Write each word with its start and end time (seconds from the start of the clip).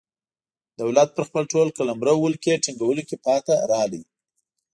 دولت 0.81 1.09
پر 1.15 1.23
خپل 1.29 1.43
ټول 1.53 1.67
قلمرو 1.77 2.13
ولکې 2.21 2.61
ټینګولو 2.63 3.01
کې 3.09 3.15
پاتې 3.25 3.53
راغلی. 3.71 4.01